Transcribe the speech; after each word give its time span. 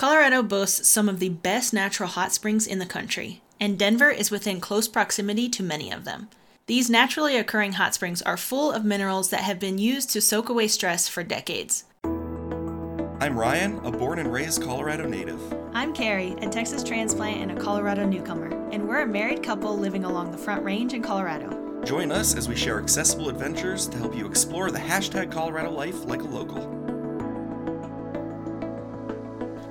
Colorado 0.00 0.42
boasts 0.42 0.88
some 0.88 1.10
of 1.10 1.18
the 1.18 1.28
best 1.28 1.74
natural 1.74 2.08
hot 2.08 2.32
springs 2.32 2.66
in 2.66 2.78
the 2.78 2.86
country, 2.86 3.42
and 3.60 3.78
Denver 3.78 4.08
is 4.08 4.30
within 4.30 4.58
close 4.58 4.88
proximity 4.88 5.46
to 5.50 5.62
many 5.62 5.92
of 5.92 6.06
them. 6.06 6.30
These 6.64 6.88
naturally 6.88 7.36
occurring 7.36 7.74
hot 7.74 7.94
springs 7.94 8.22
are 8.22 8.38
full 8.38 8.72
of 8.72 8.82
minerals 8.82 9.28
that 9.28 9.42
have 9.42 9.60
been 9.60 9.76
used 9.76 10.08
to 10.12 10.22
soak 10.22 10.48
away 10.48 10.68
stress 10.68 11.06
for 11.06 11.22
decades. 11.22 11.84
I'm 12.02 13.38
Ryan, 13.38 13.78
a 13.84 13.90
born 13.90 14.18
and 14.18 14.32
raised 14.32 14.62
Colorado 14.62 15.06
native. 15.06 15.38
I'm 15.74 15.92
Carrie, 15.92 16.34
a 16.40 16.48
Texas 16.48 16.82
transplant 16.82 17.42
and 17.42 17.50
a 17.52 17.60
Colorado 17.60 18.06
newcomer, 18.06 18.48
and 18.72 18.88
we're 18.88 19.02
a 19.02 19.06
married 19.06 19.42
couple 19.42 19.76
living 19.76 20.04
along 20.04 20.30
the 20.30 20.38
Front 20.38 20.64
Range 20.64 20.94
in 20.94 21.02
Colorado. 21.02 21.82
Join 21.84 22.10
us 22.10 22.34
as 22.34 22.48
we 22.48 22.56
share 22.56 22.80
accessible 22.80 23.28
adventures 23.28 23.86
to 23.88 23.98
help 23.98 24.16
you 24.16 24.26
explore 24.26 24.70
the 24.70 24.78
hashtag 24.78 25.30
Colorado 25.30 25.70
life 25.70 26.06
like 26.06 26.22
a 26.22 26.26
local. 26.26 26.79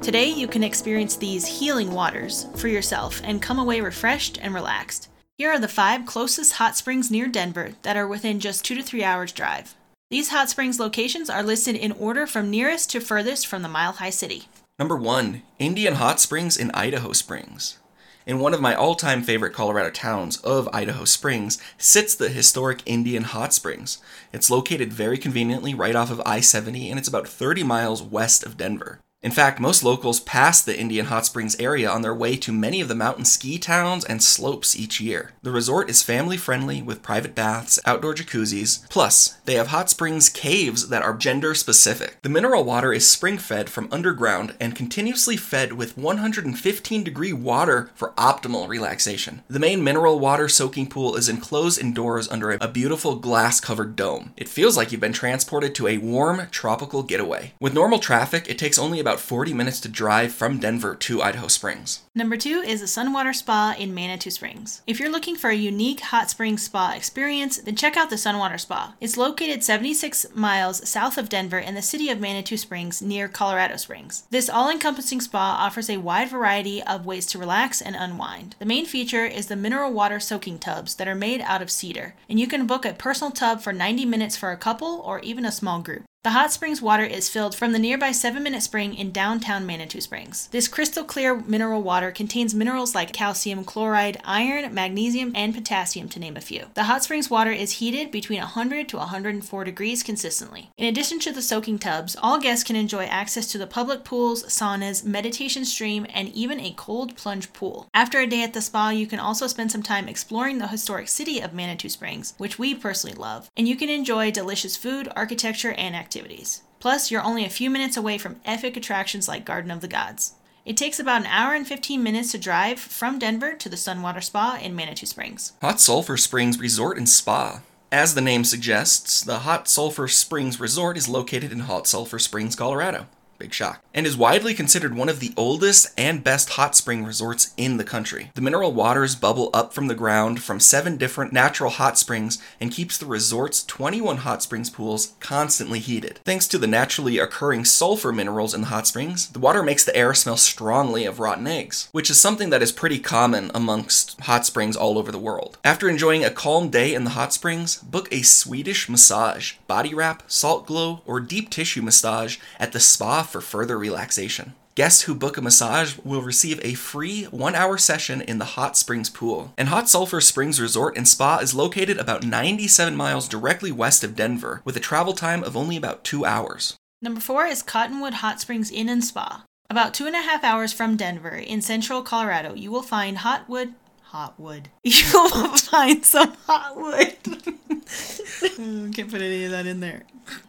Today, 0.09 0.29
you 0.29 0.47
can 0.47 0.63
experience 0.63 1.17
these 1.17 1.45
healing 1.45 1.91
waters 1.91 2.47
for 2.55 2.67
yourself 2.67 3.21
and 3.23 3.39
come 3.39 3.59
away 3.59 3.79
refreshed 3.79 4.39
and 4.41 4.55
relaxed. 4.55 5.07
Here 5.37 5.51
are 5.51 5.59
the 5.59 5.67
five 5.67 6.07
closest 6.07 6.53
hot 6.53 6.75
springs 6.75 7.11
near 7.11 7.27
Denver 7.27 7.73
that 7.83 7.95
are 7.95 8.07
within 8.07 8.39
just 8.39 8.65
two 8.65 8.73
to 8.73 8.81
three 8.81 9.03
hours' 9.03 9.31
drive. 9.31 9.75
These 10.09 10.29
hot 10.29 10.49
springs 10.49 10.79
locations 10.79 11.29
are 11.29 11.43
listed 11.43 11.75
in 11.75 11.91
order 11.91 12.25
from 12.25 12.49
nearest 12.49 12.89
to 12.89 12.99
furthest 12.99 13.45
from 13.45 13.61
the 13.61 13.69
Mile 13.69 13.91
High 13.91 14.09
City. 14.09 14.45
Number 14.79 14.95
one, 14.95 15.43
Indian 15.59 15.93
Hot 15.93 16.19
Springs 16.19 16.57
in 16.57 16.71
Idaho 16.73 17.13
Springs. 17.13 17.77
In 18.25 18.39
one 18.39 18.55
of 18.55 18.61
my 18.61 18.73
all 18.73 18.95
time 18.95 19.21
favorite 19.21 19.53
Colorado 19.53 19.91
towns 19.91 20.37
of 20.37 20.67
Idaho 20.73 21.05
Springs 21.05 21.61
sits 21.77 22.15
the 22.15 22.29
historic 22.29 22.81
Indian 22.87 23.25
Hot 23.25 23.53
Springs. 23.53 23.99
It's 24.33 24.49
located 24.49 24.91
very 24.91 25.19
conveniently 25.19 25.75
right 25.75 25.95
off 25.95 26.09
of 26.09 26.19
I 26.25 26.39
70 26.39 26.89
and 26.89 26.97
it's 26.97 27.07
about 27.07 27.27
30 27.27 27.61
miles 27.61 28.01
west 28.01 28.43
of 28.43 28.57
Denver. 28.57 29.01
In 29.21 29.31
fact, 29.31 29.59
most 29.59 29.83
locals 29.83 30.21
pass 30.21 30.61
the 30.61 30.79
Indian 30.79 31.07
Hot 31.07 31.25
Springs 31.25 31.57
area 31.59 31.89
on 31.89 32.03
their 32.03 32.15
way 32.15 32.37
to 32.37 32.53
many 32.53 32.79
of 32.79 32.87
the 32.87 32.95
mountain 32.95 33.25
ski 33.25 33.59
towns 33.59 34.05
and 34.05 34.23
slopes 34.23 34.79
each 34.79 35.01
year. 35.01 35.33
The 35.41 35.51
resort 35.51 35.89
is 35.89 36.01
family 36.01 36.37
friendly 36.37 36.81
with 36.81 37.01
private 37.01 37.35
baths, 37.35 37.81
outdoor 37.85 38.13
jacuzzis, 38.15 38.89
plus, 38.89 39.37
they 39.43 39.55
have 39.55 39.67
hot 39.67 39.89
springs 39.89 40.29
caves 40.29 40.87
that 40.87 41.01
are 41.01 41.17
gender 41.17 41.53
specific. 41.53 42.21
The 42.21 42.29
mineral 42.29 42.63
water 42.63 42.93
is 42.93 43.09
spring 43.09 43.37
fed 43.37 43.69
from 43.69 43.89
underground 43.91 44.55
and 44.57 44.73
continuously 44.73 45.35
fed 45.35 45.73
with 45.73 45.97
115 45.97 47.03
degree 47.03 47.33
water 47.33 47.91
for 47.95 48.11
optimal 48.11 48.69
relaxation. 48.69 49.41
The 49.49 49.59
main 49.59 49.83
mineral 49.83 50.19
water 50.19 50.47
soaking 50.47 50.87
pool 50.87 51.17
is 51.17 51.27
enclosed 51.27 51.81
indoors 51.81 52.29
under 52.29 52.51
a 52.51 52.69
beautiful 52.69 53.15
glass 53.15 53.59
covered 53.59 53.97
dome. 53.97 54.31
It 54.37 54.47
feels 54.47 54.77
like 54.77 54.93
you've 54.93 55.01
been 55.01 55.11
transported 55.11 55.75
to 55.75 55.87
a 55.87 55.97
warm 55.97 56.47
tropical 56.51 57.03
getaway. 57.03 57.51
With 57.59 57.73
normal 57.73 57.99
traffic, 57.99 58.47
it 58.47 58.57
takes 58.57 58.79
only 58.79 59.01
about 59.01 59.08
40 59.17 59.53
minutes 59.53 59.79
to 59.79 59.87
drive 59.87 60.33
from 60.33 60.59
Denver 60.59 60.93
to 60.95 61.21
Idaho 61.21 61.47
Springs. 61.47 62.01
Number 62.13 62.35
two 62.35 62.59
is 62.59 62.81
the 62.81 62.85
Sunwater 62.85 63.33
Spa 63.33 63.75
in 63.79 63.93
Manitou 63.93 64.29
Springs. 64.29 64.81
If 64.85 64.99
you're 64.99 65.09
looking 65.09 65.37
for 65.37 65.49
a 65.49 65.55
unique 65.55 66.01
hot 66.01 66.29
spring 66.29 66.57
spa 66.57 66.93
experience, 66.93 67.59
then 67.59 67.77
check 67.77 67.95
out 67.95 68.09
the 68.09 68.17
Sunwater 68.17 68.59
Spa. 68.59 68.95
It's 68.99 69.15
located 69.15 69.63
76 69.63 70.35
miles 70.35 70.87
south 70.87 71.17
of 71.17 71.29
Denver 71.29 71.59
in 71.59 71.75
the 71.75 71.81
city 71.81 72.09
of 72.09 72.19
Manitou 72.19 72.57
Springs 72.57 73.01
near 73.01 73.29
Colorado 73.29 73.77
Springs. 73.77 74.23
This 74.31 74.49
all 74.49 74.69
encompassing 74.69 75.21
spa 75.21 75.57
offers 75.57 75.89
a 75.89 75.95
wide 75.97 76.29
variety 76.29 76.83
of 76.83 77.05
ways 77.05 77.25
to 77.27 77.39
relax 77.39 77.81
and 77.81 77.95
unwind. 77.95 78.57
The 78.59 78.65
main 78.65 78.85
feature 78.85 79.25
is 79.25 79.47
the 79.47 79.55
mineral 79.55 79.93
water 79.93 80.19
soaking 80.19 80.59
tubs 80.59 80.95
that 80.95 81.07
are 81.07 81.15
made 81.15 81.39
out 81.41 81.61
of 81.61 81.71
cedar, 81.71 82.15
and 82.27 82.37
you 82.37 82.47
can 82.47 82.67
book 82.67 82.83
a 82.83 82.91
personal 82.91 83.31
tub 83.31 83.61
for 83.61 83.71
90 83.71 84.05
minutes 84.05 84.35
for 84.35 84.51
a 84.51 84.57
couple 84.57 85.01
or 85.05 85.19
even 85.19 85.45
a 85.45 85.51
small 85.51 85.79
group. 85.79 86.03
The 86.21 86.31
hot 86.31 86.51
springs 86.51 86.81
water 86.81 87.05
is 87.05 87.29
filled 87.29 87.55
from 87.55 87.71
the 87.71 87.79
nearby 87.79 88.11
7 88.11 88.43
Minute 88.43 88.61
Spring 88.61 88.93
in 88.93 89.13
downtown 89.13 89.65
Manitou 89.65 90.01
Springs. 90.01 90.49
This 90.51 90.67
crystal 90.67 91.05
clear 91.05 91.39
mineral 91.39 91.81
water 91.81 92.11
contains 92.11 92.53
minerals 92.53 92.93
like 92.93 93.13
calcium 93.13 93.63
chloride, 93.63 94.19
iron, 94.25 94.73
magnesium, 94.73 95.31
and 95.33 95.55
potassium, 95.55 96.09
to 96.09 96.19
name 96.19 96.35
a 96.35 96.41
few. 96.41 96.65
The 96.73 96.83
hot 96.83 97.05
springs 97.05 97.29
water 97.29 97.51
is 97.51 97.79
heated 97.79 98.11
between 98.11 98.39
100 98.39 98.89
to 98.89 98.97
104 98.97 99.63
degrees 99.63 100.03
consistently. 100.03 100.71
In 100.77 100.87
addition 100.87 101.19
to 101.19 101.31
the 101.31 101.41
soaking 101.41 101.79
tubs, 101.79 102.17
all 102.21 102.37
guests 102.37 102.65
can 102.65 102.75
enjoy 102.75 103.05
access 103.05 103.49
to 103.53 103.57
the 103.57 103.65
public 103.65 104.03
pools, 104.03 104.43
saunas, 104.43 105.05
meditation 105.05 105.63
stream, 105.63 106.05
and 106.13 106.27
even 106.33 106.59
a 106.59 106.73
cold 106.75 107.15
plunge 107.15 107.53
pool. 107.53 107.87
After 107.93 108.19
a 108.19 108.27
day 108.27 108.43
at 108.43 108.51
the 108.51 108.61
spa, 108.61 108.89
you 108.89 109.07
can 109.07 109.19
also 109.19 109.47
spend 109.47 109.71
some 109.71 109.83
time 109.83 110.09
exploring 110.09 110.57
the 110.57 110.67
historic 110.67 111.07
city 111.07 111.39
of 111.39 111.53
Manitou 111.53 111.87
Springs, 111.87 112.33
which 112.37 112.59
we 112.59 112.75
personally 112.75 113.15
love, 113.15 113.49
and 113.55 113.69
you 113.69 113.77
can 113.77 113.87
enjoy 113.87 114.31
delicious 114.31 114.75
food, 114.75 115.07
architecture, 115.15 115.71
and 115.71 115.95
activities. 116.09 116.63
Plus, 116.79 117.11
you're 117.11 117.21
only 117.21 117.45
a 117.45 117.49
few 117.49 117.69
minutes 117.69 117.95
away 117.95 118.17
from 118.17 118.41
epic 118.43 118.75
attractions 118.75 119.27
like 119.27 119.45
Garden 119.45 119.69
of 119.69 119.81
the 119.81 119.87
Gods. 119.87 120.33
It 120.65 120.75
takes 120.75 120.99
about 120.99 121.21
an 121.21 121.27
hour 121.27 121.53
and 121.53 121.67
15 121.67 122.01
minutes 122.01 122.31
to 122.31 122.39
drive 122.39 122.79
from 122.79 123.19
Denver 123.19 123.53
to 123.53 123.69
the 123.69 123.75
Sunwater 123.75 124.23
Spa 124.23 124.57
in 124.59 124.75
Manitou 124.75 125.05
Springs. 125.05 125.53
Hot 125.61 125.79
Sulphur 125.79 126.17
Springs 126.17 126.59
Resort 126.59 126.97
and 126.97 127.07
Spa. 127.07 127.61
As 127.91 128.15
the 128.15 128.21
name 128.21 128.43
suggests, 128.43 129.21
the 129.21 129.39
Hot 129.39 129.67
Sulphur 129.67 130.07
Springs 130.07 130.59
Resort 130.59 130.97
is 130.97 131.07
located 131.07 131.51
in 131.51 131.59
Hot 131.59 131.85
Sulphur 131.85 132.17
Springs, 132.17 132.55
Colorado. 132.55 133.05
Big 133.39 133.53
shock. 133.53 133.81
And 133.93 134.05
is 134.05 134.17
widely 134.17 134.53
considered 134.53 134.93
one 134.93 135.07
of 135.07 135.21
the 135.21 135.33
oldest 135.37 135.87
and 135.97 136.25
best 136.25 136.49
hot 136.51 136.75
spring 136.75 137.05
resorts 137.05 137.53
in 137.55 137.77
the 137.77 137.85
country. 137.85 138.31
The 138.35 138.41
mineral 138.41 138.73
waters 138.73 139.15
bubble 139.15 139.49
up 139.53 139.73
from 139.73 139.87
the 139.87 139.95
ground 139.95 140.43
from 140.43 140.59
seven 140.59 140.97
different 140.97 141.31
natural 141.31 141.69
hot 141.69 141.97
springs 141.97 142.37
and 142.59 142.69
keeps 142.69 142.97
the 142.97 143.05
resort's 143.05 143.63
21 143.63 144.17
hot 144.17 144.43
springs 144.43 144.69
pools 144.69 145.13
constantly 145.21 145.79
heated. 145.79 146.19
Thanks 146.25 146.49
to 146.49 146.57
the 146.57 146.67
naturally 146.67 147.17
occurring 147.17 147.63
sulfur 147.63 148.11
minerals 148.11 148.53
in 148.53 148.59
the 148.59 148.67
hot 148.67 148.85
springs, 148.85 149.29
the 149.29 149.39
water 149.39 149.63
makes 149.63 149.85
the 149.85 149.95
air 149.95 150.13
smell 150.13 150.35
strongly 150.35 151.05
of 151.05 151.21
rotten 151.21 151.47
eggs, 151.47 151.87
which 151.93 152.09
is 152.09 152.19
something 152.19 152.49
that 152.49 152.61
is 152.61 152.73
pretty 152.73 152.99
common 152.99 153.51
amongst 153.55 154.19
hot 154.21 154.45
springs 154.45 154.75
all 154.75 154.97
over 154.97 155.13
the 155.13 155.17
world. 155.17 155.57
After 155.63 155.87
enjoying 155.87 156.25
a 156.25 156.29
calm 156.29 156.69
day 156.69 156.93
in 156.93 157.05
the 157.05 157.11
hot 157.11 157.31
springs, 157.31 157.77
book 157.77 158.09
a 158.11 158.21
Swedish 158.21 158.89
massage, 158.89 159.53
body 159.65 159.93
wrap, 159.93 160.23
salt 160.27 160.65
glow, 160.65 161.01
or 161.05 161.21
deep 161.21 161.49
tissue 161.49 161.81
massage 161.81 162.37
at 162.59 162.73
the 162.73 162.81
spa 162.81 163.23
for 163.29 163.41
further 163.41 163.77
relaxation. 163.77 164.53
Guests 164.75 165.01
who 165.01 165.13
book 165.13 165.35
a 165.37 165.41
massage 165.41 165.97
will 166.03 166.21
receive 166.21 166.59
a 166.63 166.73
free 166.73 167.25
one 167.25 167.53
hour 167.53 167.77
session 167.77 168.21
in 168.21 168.37
the 168.37 168.45
Hot 168.55 168.77
Springs 168.77 169.09
pool. 169.09 169.53
And 169.57 169.67
Hot 169.67 169.89
Sulphur 169.89 170.21
Springs 170.21 170.61
Resort 170.61 170.95
and 170.95 171.07
Spa 171.07 171.39
is 171.39 171.53
located 171.53 171.97
about 171.97 172.25
97 172.25 172.95
miles 172.95 173.27
directly 173.27 173.71
west 173.71 174.03
of 174.03 174.15
Denver, 174.15 174.61
with 174.63 174.77
a 174.77 174.79
travel 174.79 175.13
time 175.13 175.43
of 175.43 175.57
only 175.57 175.75
about 175.75 176.03
two 176.03 176.23
hours. 176.25 176.77
Number 177.01 177.19
four 177.19 177.45
is 177.45 177.61
Cottonwood 177.61 178.15
Hot 178.15 178.39
Springs 178.39 178.71
Inn 178.71 178.89
and 178.89 179.03
Spa. 179.03 179.43
About 179.69 179.93
two 179.93 180.07
and 180.07 180.15
a 180.15 180.21
half 180.21 180.43
hours 180.43 180.73
from 180.73 180.97
Denver, 180.97 181.35
in 181.35 181.61
central 181.61 182.01
Colorado, 182.01 182.53
you 182.55 182.71
will 182.71 182.81
find 182.81 183.17
hotwood. 183.17 183.73
Hotwood. 184.11 184.67
You 184.83 185.03
will 185.13 185.55
find 185.57 186.03
some 186.05 186.35
hotwood. 186.47 187.15
Can't 188.95 189.11
put 189.11 189.21
any 189.21 189.45
of 189.45 189.51
that 189.51 189.65
in 189.65 189.79
there. 189.79 190.03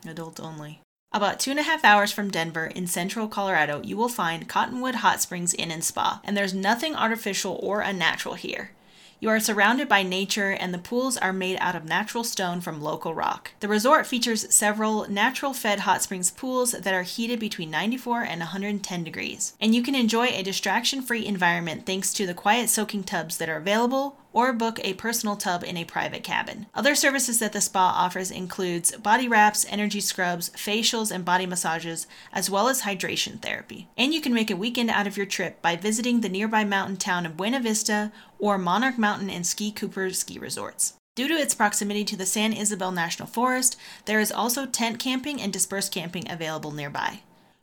Adult 0.07 0.41
only. 0.41 0.81
About 1.13 1.41
two 1.41 1.51
and 1.51 1.59
a 1.59 1.65
half 1.65 1.85
hours 1.85 2.13
from 2.13 2.31
Denver 2.31 2.67
in 2.67 2.87
central 2.87 3.27
Colorado, 3.27 3.83
you 3.83 3.97
will 3.97 4.09
find 4.09 4.49
Cottonwood 4.49 4.97
Hot 4.97 5.21
Springs 5.21 5.53
Inn 5.55 5.73
and 5.73 5.83
Spa, 5.83 6.21
and 6.23 6.37
there's 6.37 6.55
nothing 6.55 6.95
artificial 6.95 7.59
or 7.61 7.81
unnatural 7.81 8.37
here. 8.37 8.71
You 9.19 9.29
are 9.29 9.41
surrounded 9.41 9.89
by 9.89 10.05
nature, 10.05 10.53
and 10.53 10.73
the 10.73 10.79
pools 10.79 11.17
are 11.17 11.33
made 11.33 11.59
out 11.59 11.75
of 11.75 11.85
natural 11.85 12.23
stone 12.23 12.61
from 12.61 12.81
local 12.81 13.13
rock. 13.13 13.51
The 13.59 13.67
resort 13.67 14.07
features 14.07 14.55
several 14.55 15.11
natural 15.11 15.53
fed 15.53 15.81
hot 15.81 16.01
springs 16.01 16.31
pools 16.31 16.71
that 16.73 16.95
are 16.95 17.03
heated 17.03 17.41
between 17.41 17.73
94 17.73 18.23
and 18.23 18.39
110 18.39 19.03
degrees. 19.03 19.55
And 19.61 19.75
you 19.75 19.83
can 19.83 19.97
enjoy 19.97 20.29
a 20.29 20.45
distraction 20.45 21.03
free 21.03 21.27
environment 21.27 21.87
thanks 21.87 22.13
to 22.15 22.25
the 22.25 22.35
quiet 22.35 22.71
soaking 22.71 23.03
tubs 23.03 23.37
that 23.39 23.49
are 23.49 23.57
available 23.57 24.17
or 24.33 24.53
book 24.53 24.79
a 24.83 24.95
personal 24.95 25.37
tub 25.37 25.65
in 25.65 25.77
a 25.77 25.85
private 25.85 26.23
cabin. 26.23 26.67
Other 26.75 26.95
services 26.95 27.39
that 27.39 27.53
the 27.53 27.61
spa 27.61 27.93
offers 27.97 28.31
includes 28.31 28.97
body 28.97 29.29
wraps, 29.29 29.67
energy 29.69 30.01
scrubs, 30.01 30.51
facials 30.51 31.11
and 31.11 31.25
body 31.25 31.47
massages, 31.47 32.07
as 32.33 32.51
well 32.51 32.69
as 32.69 32.83
hydration 32.83 33.41
therapy. 33.41 33.89
And 33.97 34.15
you 34.15 34.21
can 34.21 34.35
make 34.35 34.51
a 34.51 34.57
weekend 34.57 34.91
out 34.91 35.07
of 35.07 35.17
your 35.17 35.27
trip 35.27 35.61
by 35.63 35.77
visiting 35.77 36.21
the 36.21 36.29
nearby 36.29 36.65
mountain 36.65 36.97
town 36.97 37.27
of 37.27 37.37
Buena 37.37 37.61
Vista 37.61 38.13
or 38.39 38.59
Monarch 38.59 38.99
Mountain 38.99 39.31
and 39.31 39.47
Ski 39.47 39.73
Cooper 39.73 40.11
ski 40.11 40.39
resorts. 40.39 40.95
Due 41.17 41.29
to 41.29 41.35
its 41.35 41.55
proximity 41.55 42.05
to 42.05 42.17
the 42.17 42.25
San 42.25 42.53
Isabel 42.53 42.93
National 42.93 43.29
Forest, 43.29 43.77
there 44.05 44.21
is 44.21 44.31
also 44.31 44.65
tent 44.65 44.99
camping 44.99 45.41
and 45.41 45.53
dispersed 45.53 45.93
camping 45.93 46.31
available 46.31 46.71
nearby. 46.71 47.21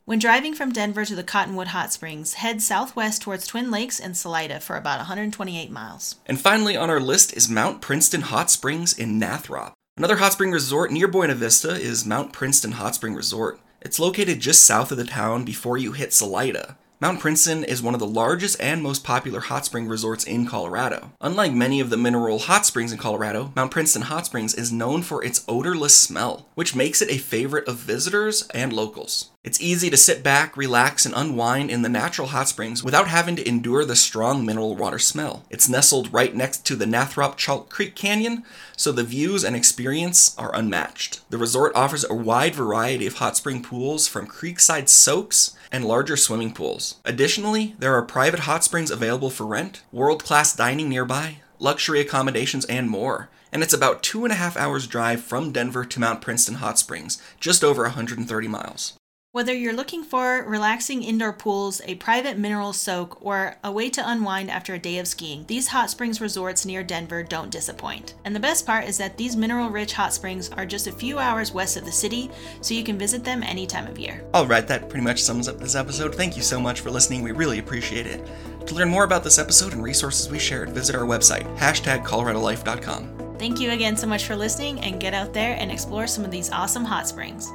When 0.08 0.18
driving 0.18 0.54
from 0.54 0.72
Denver 0.72 1.04
to 1.04 1.14
the 1.14 1.22
Cottonwood 1.22 1.66
Hot 1.66 1.92
Springs, 1.92 2.32
head 2.32 2.62
southwest 2.62 3.20
towards 3.20 3.46
Twin 3.46 3.70
Lakes 3.70 4.00
and 4.00 4.16
Salida 4.16 4.58
for 4.58 4.74
about 4.74 4.96
128 5.00 5.70
miles. 5.70 6.16
And 6.24 6.40
finally 6.40 6.78
on 6.78 6.88
our 6.88 6.98
list 6.98 7.36
is 7.36 7.50
Mount 7.50 7.82
Princeton 7.82 8.22
Hot 8.22 8.50
Springs 8.50 8.98
in 8.98 9.20
Nathrop. 9.20 9.74
Another 9.98 10.16
hot 10.16 10.32
spring 10.32 10.50
resort 10.50 10.90
near 10.90 11.08
Buena 11.08 11.34
Vista 11.34 11.72
is 11.72 12.06
Mount 12.06 12.32
Princeton 12.32 12.72
Hot 12.72 12.94
Spring 12.94 13.14
Resort. 13.14 13.60
It's 13.82 13.98
located 13.98 14.40
just 14.40 14.64
south 14.64 14.90
of 14.90 14.96
the 14.96 15.04
town 15.04 15.44
before 15.44 15.76
you 15.76 15.92
hit 15.92 16.14
Salida. 16.14 16.78
Mount 17.00 17.20
Princeton 17.20 17.62
is 17.62 17.80
one 17.80 17.94
of 17.94 18.00
the 18.00 18.06
largest 18.06 18.60
and 18.60 18.82
most 18.82 19.04
popular 19.04 19.38
hot 19.38 19.64
spring 19.64 19.86
resorts 19.86 20.24
in 20.24 20.46
Colorado. 20.46 21.12
Unlike 21.20 21.52
many 21.52 21.78
of 21.78 21.90
the 21.90 21.96
mineral 21.96 22.40
hot 22.40 22.66
springs 22.66 22.90
in 22.90 22.98
Colorado, 22.98 23.52
Mount 23.54 23.70
Princeton 23.70 24.02
Hot 24.02 24.26
Springs 24.26 24.52
is 24.52 24.72
known 24.72 25.02
for 25.02 25.22
its 25.22 25.44
odorless 25.46 25.94
smell, 25.94 26.48
which 26.56 26.74
makes 26.74 27.00
it 27.00 27.08
a 27.08 27.18
favorite 27.18 27.68
of 27.68 27.76
visitors 27.76 28.48
and 28.48 28.72
locals. 28.72 29.30
It's 29.48 29.62
easy 29.62 29.88
to 29.88 29.96
sit 29.96 30.22
back, 30.22 30.56
relax, 30.56 31.06
and 31.06 31.14
unwind 31.16 31.70
in 31.70 31.82
the 31.82 31.88
natural 31.88 32.28
hot 32.28 32.48
springs 32.48 32.84
without 32.84 33.08
having 33.08 33.34
to 33.36 33.48
endure 33.48 33.84
the 33.84 33.96
strong 33.96 34.44
mineral 34.44 34.74
water 34.74 34.98
smell. 34.98 35.46
It's 35.48 35.68
nestled 35.68 36.12
right 36.12 36.34
next 36.34 36.66
to 36.66 36.76
the 36.76 36.84
Nathrop 36.84 37.36
Chalk 37.36 37.70
Creek 37.70 37.94
Canyon, 37.94 38.42
so 38.76 38.92
the 38.92 39.04
views 39.04 39.44
and 39.44 39.56
experience 39.56 40.36
are 40.36 40.54
unmatched. 40.54 41.20
The 41.30 41.38
resort 41.38 41.72
offers 41.76 42.04
a 42.04 42.14
wide 42.14 42.56
variety 42.56 43.06
of 43.06 43.14
hot 43.14 43.36
spring 43.38 43.62
pools 43.62 44.08
from 44.08 44.26
creekside 44.26 44.88
soaks 44.88 45.56
and 45.70 45.84
larger 45.84 46.16
swimming 46.16 46.52
pools. 46.52 46.96
Additionally, 47.04 47.76
there 47.78 47.94
are 47.94 48.02
private 48.02 48.40
hot 48.40 48.64
springs 48.64 48.90
available 48.90 49.30
for 49.30 49.46
rent, 49.46 49.82
world 49.92 50.24
class 50.24 50.54
dining 50.54 50.88
nearby, 50.88 51.38
luxury 51.60 52.00
accommodations, 52.00 52.64
and 52.64 52.90
more. 52.90 53.30
And 53.52 53.62
it's 53.62 53.72
about 53.72 54.02
two 54.02 54.24
and 54.24 54.32
a 54.32 54.36
half 54.36 54.56
hours 54.56 54.88
drive 54.88 55.22
from 55.22 55.52
Denver 55.52 55.84
to 55.84 56.00
Mount 56.00 56.20
Princeton 56.20 56.56
Hot 56.56 56.78
Springs, 56.78 57.22
just 57.40 57.62
over 57.64 57.84
130 57.84 58.48
miles. 58.48 58.97
Whether 59.32 59.52
you're 59.52 59.74
looking 59.74 60.04
for 60.04 60.42
relaxing 60.48 61.02
indoor 61.02 61.34
pools, 61.34 61.82
a 61.84 61.96
private 61.96 62.38
mineral 62.38 62.72
soak, 62.72 63.18
or 63.20 63.56
a 63.62 63.70
way 63.70 63.90
to 63.90 64.10
unwind 64.10 64.50
after 64.50 64.72
a 64.72 64.78
day 64.78 64.98
of 64.98 65.06
skiing, 65.06 65.44
these 65.48 65.68
hot 65.68 65.90
springs 65.90 66.18
resorts 66.18 66.64
near 66.64 66.82
Denver 66.82 67.22
don't 67.22 67.50
disappoint. 67.50 68.14
And 68.24 68.34
the 68.34 68.40
best 68.40 68.64
part 68.64 68.86
is 68.86 68.96
that 68.96 69.18
these 69.18 69.36
mineral 69.36 69.68
rich 69.68 69.92
hot 69.92 70.14
springs 70.14 70.48
are 70.52 70.64
just 70.64 70.86
a 70.86 70.92
few 70.92 71.18
hours 71.18 71.52
west 71.52 71.76
of 71.76 71.84
the 71.84 71.92
city, 71.92 72.30
so 72.62 72.72
you 72.72 72.82
can 72.82 72.96
visit 72.96 73.22
them 73.22 73.42
any 73.42 73.66
time 73.66 73.86
of 73.86 73.98
year. 73.98 74.24
Alright, 74.34 74.66
that 74.66 74.88
pretty 74.88 75.04
much 75.04 75.22
sums 75.22 75.46
up 75.46 75.58
this 75.58 75.74
episode. 75.74 76.14
Thank 76.14 76.34
you 76.34 76.42
so 76.42 76.58
much 76.58 76.80
for 76.80 76.90
listening. 76.90 77.22
We 77.22 77.32
really 77.32 77.58
appreciate 77.58 78.06
it. 78.06 78.26
To 78.66 78.74
learn 78.74 78.88
more 78.88 79.04
about 79.04 79.24
this 79.24 79.38
episode 79.38 79.74
and 79.74 79.82
resources 79.82 80.30
we 80.30 80.38
shared, 80.38 80.70
visit 80.70 80.96
our 80.96 81.04
website, 81.04 81.44
hashtag 81.58 82.02
coloradolife.com. 82.02 83.36
Thank 83.38 83.60
you 83.60 83.72
again 83.72 83.94
so 83.94 84.06
much 84.06 84.24
for 84.24 84.34
listening, 84.34 84.80
and 84.80 84.98
get 84.98 85.12
out 85.12 85.34
there 85.34 85.54
and 85.60 85.70
explore 85.70 86.06
some 86.06 86.24
of 86.24 86.30
these 86.30 86.50
awesome 86.50 86.86
hot 86.86 87.06
springs. 87.06 87.52